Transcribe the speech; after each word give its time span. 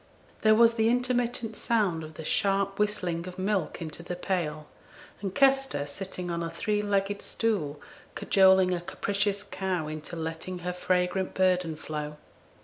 There 0.41 0.55
was 0.55 0.73
the 0.73 0.89
intermittent 0.89 1.55
sound 1.55 2.03
of 2.03 2.15
the 2.15 2.25
sharp 2.25 2.79
whistling 2.79 3.27
of 3.27 3.37
milk 3.37 3.83
into 3.83 4.01
the 4.01 4.15
pail, 4.15 4.65
and 5.21 5.35
Kester, 5.35 5.85
sitting 5.85 6.31
on 6.31 6.41
a 6.41 6.49
three 6.49 6.81
legged 6.81 7.21
stool, 7.21 7.79
cajoling 8.15 8.73
a 8.73 8.81
capricious 8.81 9.43
cow 9.43 9.87
into 9.87 10.15
letting 10.15 10.57
her 10.65 10.73
fragrant 10.73 11.35
burden 11.35 11.75
flow. 11.75 12.17